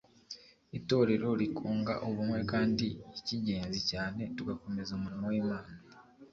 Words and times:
itorero 0.77 1.29
rikunga 1.41 1.93
ubumwe 2.07 2.39
kandi 2.51 2.85
ik'ingenzi 3.19 3.79
cyane 3.91 4.21
tugakomeza 4.35 4.89
umurimo 4.97 5.25
w'imana 5.33 5.75